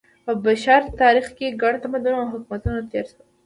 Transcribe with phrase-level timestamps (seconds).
[0.25, 3.23] په بشر تاریخ کې ګڼ تمدنونه او حکومتونه تېر شوي.